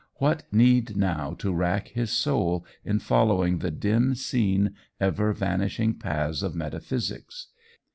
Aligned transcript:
What 0.15 0.51
need 0.51 0.97
now 0.97 1.35
to 1.35 1.53
rack 1.53 1.89
his 1.89 2.09
soul 2.11 2.65
in 2.83 2.97
following 2.97 3.59
the 3.59 3.69
dim 3.69 4.15
seen, 4.15 4.73
ever 4.99 5.29
evanishing 5.31 5.99
paths 5.99 6.41
of 6.41 6.55
metaphysics! 6.55 7.49